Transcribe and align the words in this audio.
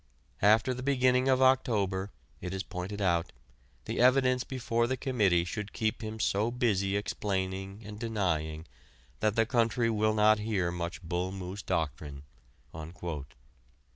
After 0.41 0.73
the 0.73 0.81
beginning 0.81 1.27
of 1.27 1.43
October, 1.43 2.09
it 2.41 2.55
is 2.55 2.63
pointed 2.63 3.03
out, 3.03 3.31
the 3.85 3.99
evidence 3.99 4.43
before 4.43 4.87
the 4.87 4.97
Committee 4.97 5.45
should 5.45 5.73
keep 5.73 6.01
him 6.01 6.19
so 6.19 6.49
busy 6.49 6.97
explaining 6.97 7.83
and 7.85 7.99
denying 7.99 8.65
that 9.19 9.35
the 9.35 9.45
country 9.45 9.91
will 9.91 10.15
not 10.15 10.39
hear 10.39 10.71
much 10.71 11.03
Bull 11.03 11.31
Moose 11.31 11.61
doctrine." 11.61 12.23